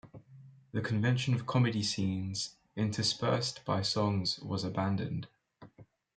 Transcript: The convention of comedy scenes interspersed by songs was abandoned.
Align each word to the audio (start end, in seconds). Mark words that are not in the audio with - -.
The 0.71 0.81
convention 0.81 1.35
of 1.35 1.45
comedy 1.45 1.83
scenes 1.83 2.55
interspersed 2.75 3.63
by 3.65 3.83
songs 3.83 4.39
was 4.39 4.63
abandoned. 4.63 5.27